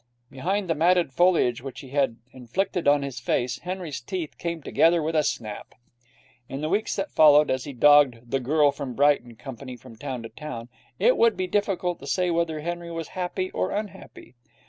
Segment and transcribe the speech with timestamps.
[0.31, 5.03] Behind the matted foliage which he had inflicted on his face, Henry's teeth came together
[5.03, 5.75] with a snap.
[6.49, 10.23] In the weeks that followed, as he dogged 'The Girl From Brighton' company from town
[10.23, 14.33] to town, it would be difficult to say whether Henry was happy or unhappy.